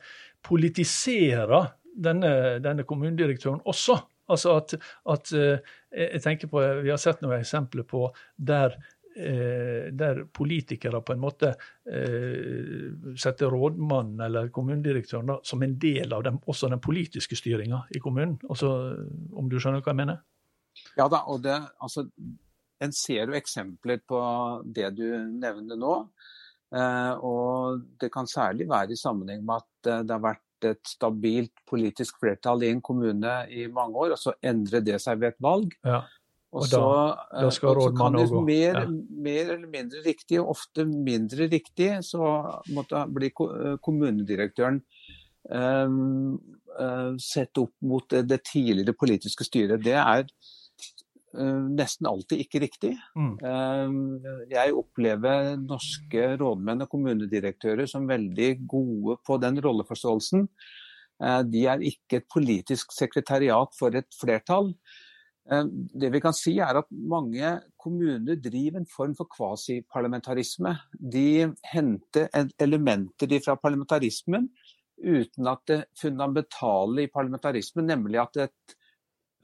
politiserer 0.46 1.72
denne, 1.94 2.32
denne 2.64 2.86
kommunedirektøren 2.86 3.62
også. 3.64 4.00
Altså 4.28 4.58
at, 4.60 4.74
at, 5.08 5.32
eh, 5.32 5.76
jeg 5.94 6.22
tenker 6.22 6.50
på, 6.52 6.60
Vi 6.82 6.90
har 6.90 7.00
sett 7.00 7.22
noen 7.22 7.38
eksempler 7.40 7.86
på 7.88 8.08
der 8.36 8.76
der 9.18 10.20
politikere 10.34 11.00
på 11.02 11.14
en 11.14 11.22
måte 11.22 11.52
eh, 11.90 12.88
setter 13.18 13.50
rådmannen 13.50 14.20
eller 14.28 14.50
kommunedirektøren 14.54 15.38
som 15.42 15.62
en 15.64 15.74
del 15.80 16.14
av 16.14 16.22
den, 16.26 16.38
også 16.46 16.70
den 16.70 16.82
politiske 16.84 17.38
styringa 17.38 17.82
i 17.94 18.02
kommunen. 18.04 18.36
Også, 18.48 18.70
om 19.34 19.50
du 19.50 19.58
skjønner 19.58 19.82
hva 19.82 19.94
jeg 19.94 20.02
mener? 20.04 20.20
Ja 20.98 21.08
da, 21.10 21.24
og 21.26 21.42
det, 21.42 21.56
altså, 21.82 22.06
en 22.78 22.94
ser 22.94 23.30
jo 23.30 23.38
eksempler 23.38 24.02
på 24.06 24.20
det 24.64 24.92
du 24.98 25.06
nevner 25.34 25.78
nå. 25.78 25.94
Eh, 26.74 27.14
og 27.24 27.80
det 28.00 28.12
kan 28.14 28.28
særlig 28.28 28.68
være 28.70 28.94
i 28.94 29.00
sammenheng 29.00 29.42
med 29.46 29.64
at 29.64 30.04
det 30.04 30.14
har 30.14 30.22
vært 30.22 30.44
et 30.66 30.90
stabilt 30.90 31.54
politisk 31.70 32.18
flertall 32.20 32.64
i 32.66 32.70
en 32.72 32.82
kommune 32.84 33.34
i 33.54 33.66
mange 33.72 33.96
år, 34.04 34.14
og 34.14 34.20
så 34.20 34.34
endrer 34.42 34.82
det 34.84 34.98
seg 35.02 35.20
ved 35.20 35.34
et 35.34 35.42
valg. 35.42 35.74
Ja. 35.86 36.02
Og, 36.48 36.62
og 36.62 36.68
da, 36.72 36.78
så, 36.80 37.40
da 37.44 37.48
skal 37.52 37.74
rådmannen 37.76 38.22
òg 38.22 38.30
gå. 38.32 38.42
Mer, 38.48 38.78
ja. 38.80 38.84
mer 39.26 39.50
eller 39.52 39.68
mindre 39.68 40.00
riktig, 40.06 40.38
og 40.40 40.54
ofte 40.54 40.86
mindre 40.88 41.48
riktig, 41.52 41.90
så 42.08 42.30
måtte 42.72 43.02
bli 43.12 43.28
eh, 43.28 43.74
kommunedirektøren 43.84 44.78
um, 45.52 46.38
uh, 46.78 47.12
sett 47.20 47.60
opp 47.60 47.74
mot 47.84 48.06
det, 48.08 48.24
det, 48.30 48.40
tidligere 48.48 48.96
politiske 48.96 49.44
styret. 49.44 49.84
Det 49.84 49.92
er 50.00 50.24
uh, 50.24 51.66
nesten 51.68 52.08
alltid 52.08 52.40
ikke 52.46 52.62
riktig. 52.64 52.94
Mm. 53.12 53.34
Uh, 53.44 54.48
jeg 54.48 54.76
opplever 54.80 55.50
norske 55.60 56.30
rådmenn 56.40 56.86
og 56.86 56.92
kommunedirektører 56.94 57.90
som 57.92 58.08
veldig 58.08 58.54
gode 58.64 59.18
på 59.26 59.36
den 59.42 59.60
rolleforståelsen. 59.64 60.48
De 61.50 61.60
er 61.66 61.80
ikke 61.82 62.20
et 62.20 62.26
politisk 62.30 62.92
sekretariat 62.94 63.72
for 63.74 63.90
et 63.98 64.06
flertall. 64.14 64.68
Eh, 65.50 65.64
det 66.00 66.10
vi 66.12 66.20
kan 66.20 66.36
si 66.36 66.58
er 66.60 66.80
at 66.80 66.88
Mange 66.90 67.54
kommuner 67.80 68.36
driver 68.36 68.80
en 68.80 68.90
form 68.96 69.14
for 69.16 69.28
kvasiparlamentarisme. 69.32 70.74
De 70.98 71.54
henter 71.72 72.28
elementer 72.60 73.38
fra 73.44 73.56
parlamentarismen 73.56 74.50
uten 74.98 75.46
at 75.46 75.62
det 75.70 75.84
fundamentale 76.00 77.04
i 77.04 77.10
parlamentarismen, 77.12 77.86
nemlig 77.86 78.18
at 78.18 78.40
et 78.48 78.78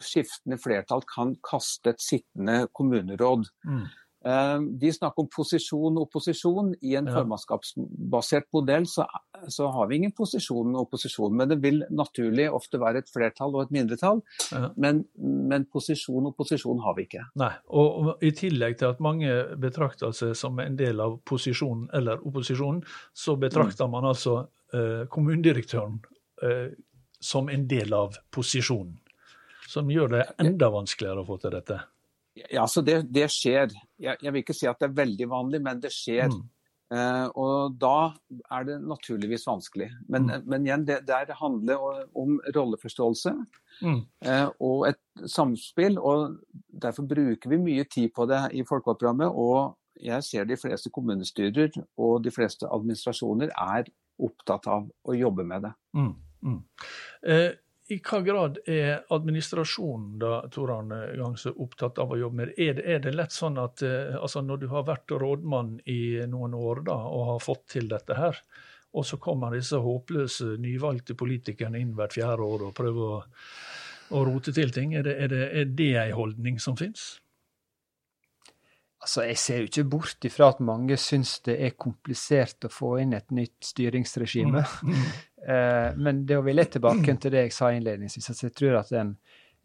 skiftende 0.02 0.58
flertall 0.58 1.04
kan 1.06 1.36
kaste 1.46 1.92
et 1.94 2.02
sittende 2.02 2.66
kommuneråd. 2.74 3.46
Mm. 3.64 3.84
Eh, 4.24 4.58
de 4.80 4.92
snakker 4.92 5.24
om 5.24 5.30
posisjon 5.30 5.98
og 5.98 6.08
opposisjon. 6.08 6.74
I 6.82 6.96
en 6.98 7.08
ja. 7.08 7.14
formannskapsbasert 7.18 8.50
modell 8.56 8.88
så, 8.90 9.06
så, 9.48 9.68
har 9.74 9.88
vi 9.90 9.96
ingen 10.00 10.12
posisjon 10.16 10.72
og 10.74 10.86
opposisjon. 10.86 11.34
Men 11.36 11.50
det 11.50 11.58
vil 11.62 11.82
naturlig 11.94 12.46
ofte 12.52 12.80
være 12.82 13.02
et 13.02 13.12
flertall 13.12 13.54
og 13.54 13.66
et 13.66 13.74
mindretall. 13.74 14.22
Ja. 14.52 14.70
Men, 14.80 15.04
men, 15.18 15.66
posisjon 15.72 16.24
og 16.24 16.32
opposisjon 16.34 16.82
har 16.84 16.96
vi 16.98 17.06
ikke. 17.08 17.24
Nei, 17.40 17.52
og, 17.68 18.00
og 18.00 18.24
I 18.24 18.32
tillegg 18.36 18.78
til 18.80 18.92
at 18.92 19.04
mange 19.04 19.30
betrakter 19.60 20.14
seg 20.16 20.34
som 20.38 20.60
en 20.62 20.78
del 20.80 21.02
av 21.04 21.18
posisjonen 21.28 21.88
eller 21.96 22.22
opposisjonen, 22.26 22.82
så 23.12 23.36
betrakter 23.40 23.88
mm. 23.88 23.96
man 23.96 24.10
altså 24.12 24.36
eh, 24.74 25.06
kommunedirektøren 25.12 26.00
eh, 26.42 26.68
som 27.24 27.48
en 27.48 27.66
del 27.68 27.94
av 27.96 28.18
posisjonen. 28.34 28.98
Som 29.68 29.88
gjør 29.90 30.12
det 30.12 30.24
enda 30.42 30.68
vanskeligere 30.70 31.22
å 31.22 31.26
få 31.26 31.38
til 31.40 31.54
dette. 31.54 31.80
Ja, 32.50 32.66
så 32.68 32.82
det, 32.82 33.04
det 33.14 33.28
skjer. 33.32 33.70
Jeg, 33.96 34.18
jeg, 34.18 34.32
vil 34.32 34.42
ikke 34.42 34.56
si 34.56 34.66
at 34.68 34.80
det 34.82 34.90
er 34.90 34.98
veldig 34.98 35.28
vanlig, 35.30 35.60
men 35.64 35.80
det 35.82 35.92
skjer. 35.94 36.28
Mm. 36.32 36.42
Uh, 36.92 37.26
og 37.40 37.76
da 37.80 38.12
er 38.52 38.66
det 38.68 38.76
naturligvis 38.84 39.46
vanskelig. 39.48 39.88
Men, 40.08 40.28
mm. 40.28 40.44
men 40.50 40.66
igjen, 40.66 40.84
det 40.86 41.00
der 41.08 41.32
handler 41.38 41.80
om 42.14 42.36
rolleforståelse 42.54 43.32
mm. 43.80 44.02
uh, 44.28 44.50
og 44.60 44.90
et 44.90 45.30
samspill. 45.30 45.98
Og 45.98 46.36
derfor 46.68 47.08
bruker 47.08 47.50
vi 47.50 47.62
mye 47.62 47.88
tid 47.88 48.12
på 48.14 48.28
det 48.30 48.42
i 48.52 48.66
folkevalgtprogrammet. 48.68 49.32
Og 49.32 49.74
jeg 50.04 50.26
ser 50.26 50.46
de 50.48 50.58
fleste 50.60 50.92
kommunestyrer 50.92 51.72
og 51.96 52.24
de 52.24 52.32
fleste 52.34 52.68
administrasjoner 52.68 53.54
er 53.54 53.90
opptatt 54.22 54.68
av 54.70 54.86
å 54.86 55.16
jobbe 55.16 55.46
med 55.46 55.66
det. 55.66 55.74
Uh, 57.24 57.50
i 57.92 57.98
hva 58.00 58.20
grad 58.24 58.58
er 58.70 59.02
administrasjonen 59.12 60.18
da, 60.22 60.38
Toran 60.52 60.92
Gangse, 61.18 61.52
opptatt 61.60 61.98
av 62.00 62.14
å 62.14 62.18
jobbe 62.18 62.38
med 62.38 62.52
det? 62.52 62.54
Er 62.64 62.78
det, 62.78 62.84
er 62.94 63.02
det 63.04 63.12
lett 63.12 63.34
sånn 63.34 63.58
at 63.60 63.82
eh, 63.84 64.14
altså 64.16 64.40
når 64.44 64.62
du 64.62 64.68
har 64.72 64.86
vært 64.88 65.12
rådmann 65.20 65.76
i 65.90 66.24
noen 66.30 66.56
år 66.56 66.84
da, 66.88 66.96
og 66.96 67.26
har 67.34 67.42
fått 67.44 67.66
til 67.76 67.90
dette 67.92 68.16
her, 68.16 68.40
og 68.94 69.04
så 69.04 69.18
kommer 69.20 69.56
disse 69.56 69.76
håpløse 69.82 70.54
nyvalgte 70.62 71.16
politikerne 71.18 71.82
inn 71.82 71.92
hvert 71.98 72.14
fjerde 72.16 72.46
år 72.46 72.68
og 72.68 72.76
prøver 72.78 73.18
å, 73.18 73.20
å 74.16 74.24
rote 74.30 74.54
til 74.54 74.72
ting, 74.72 74.94
er 74.94 75.04
det, 75.04 75.18
er 75.20 75.32
det, 75.32 75.44
er 75.52 75.76
det 75.82 75.92
en 76.06 76.16
holdning 76.16 76.60
som 76.62 76.78
fins? 76.78 77.18
Altså, 79.04 79.24
Jeg 79.28 79.36
ser 79.36 79.60
jo 79.60 79.68
ikke 79.68 79.84
bort 79.92 80.24
ifra 80.24 80.48
at 80.54 80.60
mange 80.64 80.96
syns 81.00 81.36
det 81.44 81.58
er 81.60 81.76
komplisert 81.76 82.64
å 82.64 82.72
få 82.72 82.94
inn 83.02 83.12
et 83.12 83.30
nytt 83.36 83.72
styringsregime. 83.72 84.66
Mm. 84.82 85.06
Eh, 85.44 85.90
men 86.00 86.22
det 86.24 86.38
å 86.40 86.44
ville 86.46 86.64
tilbake 86.72 87.12
til 87.20 87.34
det 87.34 87.42
jeg 87.42 87.50
sa 87.52 87.66
innledningsvis, 87.76 88.30
altså 88.32 88.46
jeg 88.46 88.54
tror 88.56 88.78
at 88.78 88.92
en, 88.96 89.10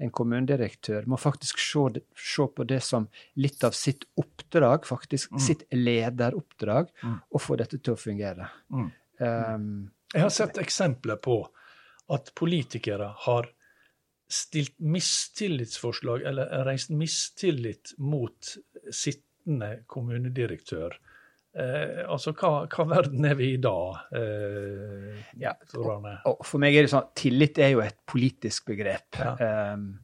en 0.04 0.10
kommunedirektør 0.12 1.06
må 1.08 1.16
faktisk 1.16 1.62
se, 1.64 2.02
se, 2.20 2.48
på 2.52 2.66
det 2.68 2.82
som 2.84 3.06
litt 3.40 3.64
av 3.64 3.78
sitt 3.80 4.04
oppdrag, 4.20 4.84
faktisk 4.84 5.38
mm. 5.38 5.40
sitt 5.46 5.64
lederoppdrag, 5.72 6.92
mm. 7.00 7.16
få 7.46 7.56
dette 7.64 7.80
til 7.80 7.96
å 7.96 8.02
fungere. 8.02 8.50
Um, 8.76 9.88
jeg 10.12 10.26
har 10.26 10.36
sett 10.36 10.60
eksempler 10.60 11.24
på 11.24 11.40
at 12.12 12.34
politikere 12.36 13.14
har 13.30 13.48
stilt 14.30 14.76
mistillitsforslag, 14.84 16.28
eller 16.28 16.66
reist 16.68 16.92
mistillit 16.94 17.96
mot 17.98 18.52
sitt 18.92 19.24
sittende 19.50 19.84
kommunedirektør. 19.88 21.00
Eh, 21.58 22.06
altså, 22.08 22.34
hva, 22.38 22.68
hva, 22.70 22.86
verden 22.88 23.26
er 23.26 23.36
vi 23.36 23.54
i 23.56 23.62
da? 23.62 24.06
Eh, 24.14 25.18
ja, 25.42 25.56
og, 25.76 26.06
og, 26.26 26.44
for 26.46 26.62
meg 26.62 26.76
er 26.76 26.86
det 26.86 26.92
sånn 26.92 27.10
tillit 27.18 27.58
er 27.58 27.74
jo 27.74 27.82
et 27.82 27.98
politisk 28.06 28.70
begrep. 28.70 29.18
Ja. 29.18 29.74
Um, 29.74 29.98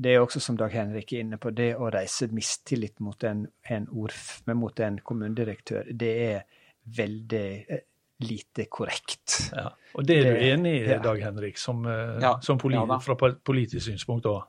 det 0.00 0.14
er 0.14 0.22
også, 0.22 0.40
som 0.40 0.56
Dag 0.56 0.72
Henrik 0.72 1.12
er 1.12 1.26
inne 1.26 1.36
på, 1.36 1.50
det 1.52 1.74
å 1.76 1.90
reise 1.92 2.30
mistillit 2.32 3.02
mot 3.04 3.20
en, 3.28 3.44
en, 3.68 3.86
ordf, 3.92 4.40
mot 4.48 4.80
en 4.80 4.96
kommunedirektør, 5.04 5.90
det 5.92 6.12
er 6.24 6.62
veldig 6.96 7.48
eh, 7.68 7.82
lite 8.24 8.64
korrekt. 8.72 9.52
Ja. 9.52 9.66
Og 9.92 10.06
det 10.08 10.16
er 10.22 10.32
du 10.32 10.46
enig 10.46 10.72
i, 10.78 10.96
Dag 11.04 11.20
Henrik, 11.20 11.60
som, 11.60 11.84
ja, 11.84 12.38
som 12.44 12.56
politi 12.60 12.98
fra 13.04 13.18
politisk 13.44 13.90
synspunkt 13.90 14.28
òg? 14.30 14.48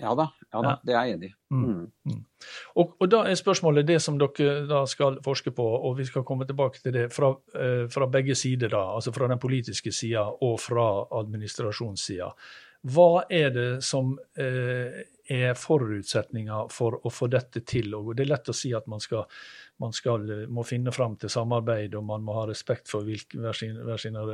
Ja 0.00 0.14
da, 0.16 0.28
ja 0.52 0.62
da, 0.64 0.72
det 0.82 0.94
er 0.94 1.06
jeg 1.06 1.16
enig 1.16 1.28
i. 1.28 1.34
Mm. 1.52 1.64
mm. 1.64 1.84
Mm. 2.08 2.24
Og, 2.80 2.96
og, 2.98 3.06
da 3.12 3.22
er 3.28 3.38
spørsmålet 3.38 3.86
det 3.86 3.98
som 4.02 4.18
dere 4.18 4.64
da 4.66 4.82
skal 4.90 5.20
forske 5.24 5.52
på, 5.54 5.66
og 5.76 5.96
vi 6.00 6.06
skal 6.08 6.24
komme 6.26 6.46
tilbake 6.48 6.80
til 6.82 6.96
det 6.96 7.06
fra, 7.14 7.30
eh, 7.58 7.86
fra 7.92 8.08
begge 8.10 8.34
sider, 8.38 8.72
da, 8.72 8.82
altså 8.96 9.12
fra 9.14 9.28
den 9.30 9.40
politiske 9.42 9.92
sida 9.92 10.24
og 10.24 10.58
fra 10.60 10.88
administrasjonssida. 11.20 12.32
Hva 12.82 13.22
er 13.30 13.52
det 13.54 13.68
som 13.86 14.16
eh, 14.34 15.04
er 15.30 15.52
forutsetninger 15.54 16.72
for 16.74 16.98
å 17.06 17.12
få 17.14 17.28
dette 17.30 17.62
til? 17.62 17.92
Og 17.94 18.16
det 18.16 18.24
er 18.24 18.32
lett 18.32 18.50
å 18.50 18.56
si 18.56 18.72
at 18.74 18.88
man, 18.90 18.98
skal, 19.00 19.22
man 19.78 19.94
skal, 19.94 20.26
må 20.50 20.64
finne 20.66 20.90
fram 20.90 21.14
til 21.20 21.30
samarbeid, 21.30 21.94
og 21.94 22.08
man 22.10 22.26
må 22.26 22.40
ha 22.40 22.48
respekt 22.50 22.90
for 22.90 23.06
hvilke, 23.06 23.38
hver, 23.38 23.54
sin, 23.54 23.78
hver 23.86 24.02
sine 24.02 24.26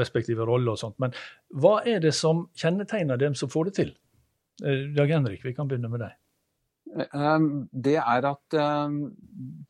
respektive 0.00 0.48
roller 0.48 0.74
og 0.74 0.82
sånt. 0.82 0.98
Men 0.98 1.14
hva 1.62 1.78
er 1.86 2.02
det 2.02 2.16
som 2.18 2.48
kjennetegner 2.58 3.20
dem 3.22 3.38
som 3.38 3.52
får 3.52 3.70
det 3.70 3.78
til? 3.84 3.94
Eh, 4.64 4.94
Dag 4.96 5.06
Henrik, 5.06 5.44
vi 5.44 5.54
kan 5.54 5.68
begynne 5.68 5.88
med 5.88 6.02
deg. 6.04 6.16
Eh, 7.06 7.44
det 7.86 7.96
er 8.00 8.26
at 8.28 8.56
eh, 8.56 8.96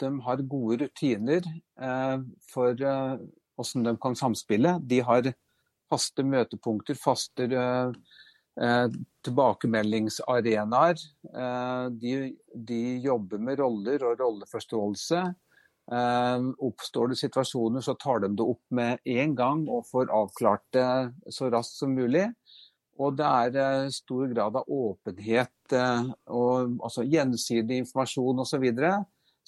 de 0.03 0.11
har 0.27 0.47
gode 0.51 0.85
rutiner 0.85 1.47
for 2.51 2.75
hvordan 2.75 3.87
de 3.87 3.95
kan 4.03 4.17
samspille. 4.19 4.79
De 4.83 5.01
har 5.05 5.33
faste 5.91 6.23
møtepunkter, 6.27 6.95
faste 6.99 7.47
tilbakemeldingsarenaer. 9.25 11.01
De, 12.03 12.13
de, 12.55 12.81
jobber 13.05 13.41
med 13.41 13.59
roller 13.63 14.05
og 14.05 14.21
rolleforståelse. 14.21 15.23
Oppstår 16.69 17.13
det 17.13 17.19
situasjoner, 17.21 17.85
så 17.85 17.95
tar 18.01 18.23
de 18.25 18.33
det 18.37 18.47
opp 18.53 18.63
med 18.77 19.01
en 19.09 19.35
gang 19.39 19.65
og 19.69 19.89
får 19.89 20.13
avklart 20.15 20.67
det 20.77 20.89
så 21.33 21.51
raskt 21.53 21.81
som 21.81 21.97
mulig. 21.97 22.27
Og 23.01 23.17
det 23.17 23.27
er 23.27 23.89
stor 23.95 24.29
grad 24.29 24.59
av 24.61 24.69
åpenhet 24.69 25.73
og 25.73 26.81
altså 26.83 27.05
gjensidig 27.07 27.79
informasjon 27.85 28.43
osv. 28.45 28.67
Så. 28.77 28.93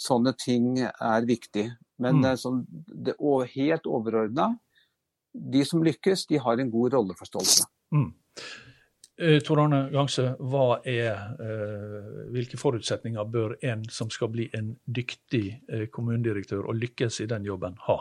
Sånne 0.03 0.33
ting 0.41 0.79
er 0.81 1.29
viktig. 1.29 1.67
Men 2.03 2.23
mm. 2.23 2.29
sånn, 2.41 2.63
det 2.73 3.19
helt 3.53 3.87
overordna, 3.91 4.55
de 5.33 5.65
som 5.69 5.85
lykkes, 5.85 6.27
de 6.31 6.41
har 6.43 6.61
en 6.61 6.73
god 6.73 6.97
rolleforståelse. 6.97 7.69
Mm. 7.95 8.11
Eh, 9.23 9.39
Tor 9.45 9.61
Arne 9.61 9.91
Gangse, 9.93 10.25
eh, 10.89 12.31
hvilke 12.33 12.59
forutsetninger 12.59 13.29
bør 13.29 13.55
en 13.69 13.85
som 13.93 14.11
skal 14.11 14.33
bli 14.33 14.49
en 14.57 14.73
dyktig 14.87 15.45
eh, 15.69 15.87
kommunedirektør 15.93 16.65
og 16.65 16.81
lykkes 16.81 17.21
i 17.23 17.29
den 17.31 17.47
jobben, 17.47 17.77
ha? 17.87 18.01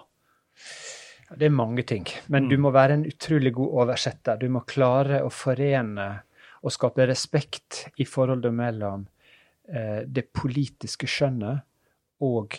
Det 1.38 1.47
er 1.47 1.53
mange 1.55 1.83
ting, 1.88 2.05
men 2.27 2.45
mm. 2.45 2.50
du 2.51 2.57
må 2.59 2.71
være 2.75 2.97
en 2.97 3.05
utrolig 3.07 3.53
god 3.55 3.77
oversetter. 3.83 4.39
Du 4.41 4.50
må 4.51 4.63
klare 4.67 5.21
å 5.23 5.29
forene 5.31 6.07
og 6.61 6.73
skape 6.75 7.07
respekt 7.09 7.85
i 8.01 8.05
forholdet 8.05 8.53
mellom 8.53 9.05
eh, 9.71 10.03
det 10.05 10.27
politiske 10.35 11.07
skjønnet 11.09 11.63
og 12.27 12.57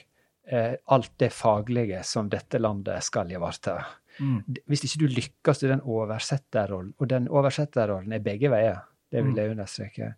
eh, 0.49 0.75
alt 0.95 1.13
det 1.23 1.31
faglige 1.35 2.03
som 2.07 2.31
dette 2.33 2.59
landet 2.59 3.05
skal 3.07 3.31
ivareta. 3.31 3.77
Mm. 4.19 4.41
Hvis 4.69 4.87
ikke 4.87 5.05
du 5.05 5.15
lykkes 5.19 5.63
i 5.63 5.71
den 5.71 5.85
oversetterrollen, 5.89 6.95
og 6.99 7.13
den 7.13 7.29
oversetterrollen 7.31 8.17
er 8.17 8.25
begge 8.25 8.51
veier, 8.53 8.83
det 9.13 9.23
vil 9.23 9.35
mm. 9.35 9.39
jeg 9.39 9.55
understreke, 9.55 10.11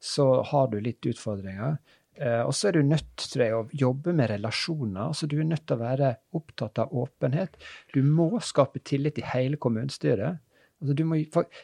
så 0.00 0.26
har 0.46 0.68
du 0.72 0.78
litt 0.82 1.06
utfordringer. 1.10 1.78
Eh, 2.18 2.42
og 2.42 2.54
så 2.56 2.68
er 2.68 2.78
du 2.78 2.82
nødt 2.86 3.28
til 3.30 3.44
å 3.54 3.62
jobbe 3.70 4.14
med 4.16 4.30
relasjoner. 4.32 5.08
altså 5.08 5.26
Du 5.30 5.38
er 5.38 5.46
nødt 5.46 5.66
til 5.66 5.78
å 5.78 5.84
være 5.84 6.14
opptatt 6.34 6.80
av 6.82 6.94
åpenhet. 6.94 7.54
Du 7.94 8.02
må 8.02 8.30
skape 8.42 8.82
tillit 8.82 9.20
i 9.22 9.26
hele 9.32 9.56
kommunestyret. 9.56 10.42
Altså, 10.80 10.94
du 10.94 11.04
må, 11.04 11.16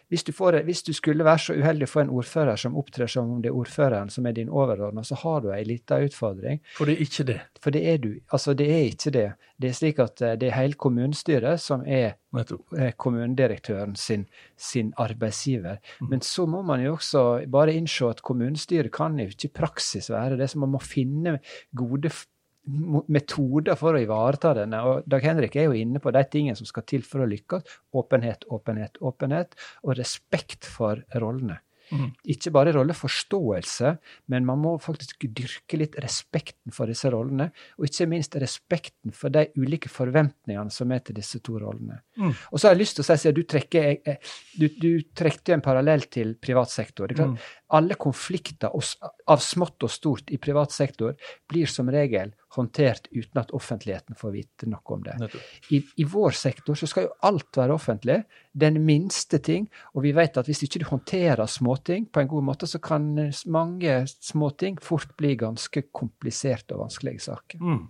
hvis, 0.08 0.24
du 0.26 0.32
får, 0.34 0.56
hvis, 0.66 0.82
du 0.82 0.92
skulle 0.92 1.24
være 1.24 1.38
så 1.38 1.54
uheldig 1.54 1.86
å 1.86 1.90
få 1.92 2.00
en 2.02 2.12
ordfører 2.18 2.58
som 2.58 2.74
opptrer 2.80 3.10
som 3.10 3.30
om 3.36 3.42
det 3.42 3.52
er 3.52 3.58
ordføreren 3.58 4.10
som 4.10 4.26
er 4.26 4.34
din 4.34 4.50
overordna, 4.50 5.04
så 5.06 5.18
har 5.20 5.44
du 5.44 5.52
ei 5.54 5.62
lita 5.68 6.00
utfordring. 6.02 6.58
For 6.74 6.90
det 6.90 6.96
er 6.96 7.04
ikke 7.06 7.26
det? 7.28 7.38
For 7.62 7.74
det 7.74 7.84
er 7.92 8.02
du. 8.02 8.10
Altså, 8.34 8.56
det 8.58 8.66
er 8.74 8.82
ikke 8.88 9.14
det. 9.14 9.28
Det 9.62 9.70
er 9.70 9.78
slik 9.78 10.02
at 10.02 10.22
eh, 10.24 10.34
det 10.40 10.50
er 10.50 10.58
hele 10.58 10.78
kommunestyret 10.82 11.62
som 11.62 11.86
er 11.86 12.16
eh, 12.34 12.90
kommunedirektøren 12.98 13.94
sin, 13.94 14.26
sin 14.58 14.90
arbeidsgiver. 14.98 15.78
Mm. 16.00 16.10
Men 16.10 16.26
så 16.26 16.48
må 16.50 16.64
man 16.66 16.82
jo 16.82 16.96
også 16.98 17.24
bare 17.50 17.78
innse 17.78 18.10
at 18.10 18.24
kommunestyret 18.26 18.90
kan 18.94 19.20
jo 19.22 19.30
ikke 19.30 19.52
i 19.52 19.56
praksis 19.62 20.10
være 20.10 20.40
det. 20.42 20.50
Så 20.50 20.58
man 20.58 20.74
må 20.74 20.82
finne 20.82 21.38
gode 21.70 22.10
metoder 22.64 23.76
for 23.78 23.96
å 23.96 24.00
ivareta 24.02 24.54
denne. 24.56 24.80
Og 24.88 25.10
Dag 25.10 25.26
Henrik 25.26 25.56
er 25.56 25.68
jo 25.68 25.76
inne 25.78 26.00
på 26.02 26.12
de 26.14 26.24
tingene 26.30 26.58
som 26.58 26.68
skal 26.68 26.86
til 26.88 27.04
for 27.06 27.24
å 27.24 27.28
lykkes. 27.28 27.76
Åpenhet, 27.96 28.48
åpenhet, 28.52 29.00
åpenhet. 29.04 29.54
Og 29.84 29.98
respekt 30.00 30.68
for 30.68 31.04
rollene. 31.20 31.60
Mm. 31.92 32.12
Ikke 32.32 32.52
bare 32.54 32.72
rolleforståelse, 32.74 33.90
men 34.32 34.46
man 34.48 34.60
må 34.62 34.72
faktisk 34.82 35.26
dyrke 35.36 35.78
litt 35.78 35.98
respekten 36.00 36.72
for 36.74 36.90
disse 36.90 37.10
rollene. 37.12 37.50
Og 37.78 37.88
ikke 37.88 38.08
minst 38.10 38.36
respekten 38.40 39.12
for 39.16 39.34
de 39.34 39.46
ulike 39.60 39.90
forventningene 39.92 40.72
som 40.72 40.92
er 40.94 41.04
til 41.04 41.18
disse 41.18 41.42
to 41.44 41.58
rollene. 41.60 42.00
Mm. 42.16 42.32
Og 42.32 42.56
så 42.56 42.68
har 42.68 42.76
jeg 42.76 42.82
lyst 42.84 42.98
til 42.98 43.04
å 43.04 43.08
si 43.10 43.30
at 43.30 43.36
du 43.36 43.42
trekker, 43.48 43.90
eh, 43.92 44.16
eh, 44.16 44.34
du, 44.56 44.68
du 44.80 44.90
trekte 45.16 45.56
en 45.56 45.64
parallell 45.64 46.08
til 46.12 46.36
privat 46.40 46.72
sektor. 46.72 47.12
Mm 47.14 47.36
alle 47.74 47.96
konflikter 47.98 48.72
av 48.74 49.42
smått 49.42 49.86
og 49.86 49.92
stort 49.92 50.30
i 50.34 50.38
privat 50.42 50.72
sektor 50.74 51.14
blir 51.50 51.70
som 51.70 51.88
regel 51.90 52.34
håndtert 52.54 53.08
uten 53.12 53.40
at 53.40 53.52
offentligheten 53.56 54.18
får 54.18 54.32
vite 54.34 54.68
noe 54.70 54.96
om 54.96 55.02
det. 55.04 55.16
I, 55.74 55.80
I, 56.00 56.06
vår 56.08 56.36
sektor 56.38 56.78
så 56.78 56.88
skal 56.90 57.08
jo 57.08 57.12
alt 57.28 57.58
være 57.58 57.74
offentlig. 57.74 58.20
Den 58.52 58.80
minste 58.86 59.40
ting. 59.44 59.68
Og 59.94 60.06
vi 60.06 60.14
vet 60.16 60.38
at 60.40 60.48
hvis 60.50 60.64
ikke 60.66 60.82
du 60.84 60.88
håndterer 60.92 61.44
småting 61.50 62.08
på 62.12 62.22
en 62.22 62.30
god 62.30 62.48
måte, 62.52 62.70
så 62.70 62.80
kan 62.82 63.12
mange 63.46 64.00
småting 64.14 64.80
fort 64.82 65.16
bli 65.18 65.34
ganske 65.40 65.88
kompliserte 65.92 66.76
og 66.76 66.86
vanskelige 66.86 67.26
saker. 67.28 67.62
Mm. 67.62 67.84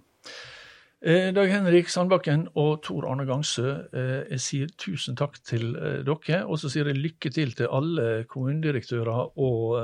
Eh, 1.05 1.35
Dag 1.37 1.51
Henrik 1.53 1.91
Sandbakken 1.93 2.47
og 2.57 2.79
Tor 2.87 3.05
Arne 3.05 3.27
Gangsø, 3.29 3.67
eh, 3.93 4.23
jeg 4.33 4.41
sier 4.41 4.71
tusen 4.81 5.19
takk 5.21 5.37
til 5.45 5.75
eh, 5.77 5.99
dere. 6.07 6.39
Og 6.49 6.57
så 6.63 6.71
sier 6.73 6.89
jeg 6.89 6.97
lykke 6.97 7.29
til 7.35 7.53
til 7.53 7.69
alle 7.69 8.25
kommunedirektører 8.31 9.37
og 9.37 9.77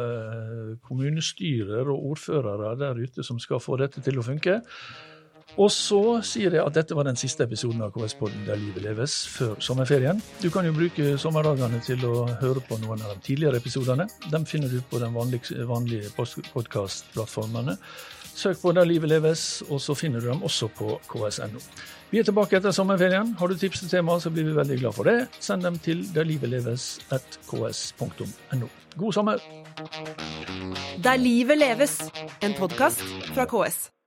kommunestyrer 0.87 1.90
og 1.90 2.11
ordførere 2.14 2.76
der 2.78 3.00
ute 3.00 3.24
som 3.26 3.40
skal 3.42 3.62
få 3.62 3.78
dette 3.80 4.02
til 4.04 4.20
å 4.20 4.26
funke. 4.26 4.61
Og 5.59 5.70
så 5.74 6.20
sier 6.22 6.54
jeg 6.54 6.62
at 6.62 6.76
dette 6.76 6.94
var 6.94 7.09
den 7.09 7.18
siste 7.18 7.42
episoden 7.42 7.83
av 7.83 7.90
KS-podden 7.94 8.44
Der 8.46 8.59
livet 8.61 8.85
leves 8.85 9.26
før 9.33 9.56
sommerferien. 9.59 10.20
Du 10.42 10.50
kan 10.54 10.66
jo 10.66 10.72
bruke 10.76 11.16
sommerdagene 11.18 11.80
til 11.83 12.04
å 12.06 12.28
høre 12.42 12.61
på 12.68 12.78
noen 12.85 13.02
av 13.02 13.16
de 13.16 13.20
tidligere 13.26 13.59
episodene. 13.59 14.06
Dem 14.30 14.44
finner 14.46 14.68
du 14.70 14.80
på 14.87 14.98
de 15.02 15.09
vanlige, 15.14 15.66
vanlige 15.66 16.11
podkastplattformene. 16.54 17.76
Søk 18.30 18.62
på 18.62 18.70
Der 18.72 18.87
livet 18.87 19.11
leves, 19.11 19.62
og 19.68 19.80
så 19.83 19.94
finner 19.98 20.20
du 20.20 20.26
dem 20.30 20.42
også 20.46 20.68
på 20.68 21.00
ks.no. 21.11 21.61
Vi 22.11 22.18
er 22.18 22.22
tilbake 22.26 22.56
etter 22.56 22.70
sommerferien. 22.74 23.35
Har 23.38 23.48
du 23.48 23.56
tips 23.59 23.80
til 23.83 23.90
tema, 23.90 24.20
så 24.20 24.30
blir 24.30 24.44
vi 24.46 24.56
veldig 24.56 24.78
glad 24.78 24.92
for 24.94 25.04
det. 25.04 25.26
Send 25.40 25.62
dem 25.66 25.78
til 25.78 26.14
derlivetleves.ks.no. 26.14 28.80
God 28.98 29.12
sommer! 29.12 29.38
Der 31.05 31.16
livet 31.16 31.59
leves, 31.59 32.12
en 32.42 32.55
podkast 32.59 33.00
fra 33.35 33.44
KS. 33.44 33.99